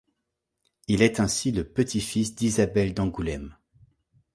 Il 0.87 1.03
est 1.03 1.19
ainsi 1.19 1.51
le 1.51 1.63
petit-fils 1.63 2.33
d'Isabelle 2.33 2.95
d'Angoulême. 2.95 3.55